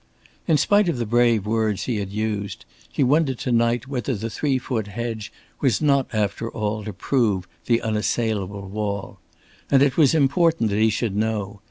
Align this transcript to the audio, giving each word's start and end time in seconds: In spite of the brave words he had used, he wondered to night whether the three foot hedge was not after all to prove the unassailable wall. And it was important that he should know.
In 0.47 0.57
spite 0.57 0.89
of 0.89 0.97
the 0.97 1.05
brave 1.05 1.45
words 1.45 1.83
he 1.83 1.97
had 1.97 2.09
used, 2.11 2.65
he 2.91 3.03
wondered 3.03 3.37
to 3.37 3.51
night 3.51 3.87
whether 3.87 4.15
the 4.15 4.31
three 4.31 4.57
foot 4.57 4.87
hedge 4.87 5.31
was 5.59 5.79
not 5.79 6.07
after 6.11 6.49
all 6.49 6.83
to 6.85 6.91
prove 6.91 7.47
the 7.67 7.83
unassailable 7.83 8.67
wall. 8.67 9.19
And 9.69 9.83
it 9.83 9.97
was 9.97 10.15
important 10.15 10.71
that 10.71 10.79
he 10.79 10.89
should 10.89 11.15
know. 11.15 11.59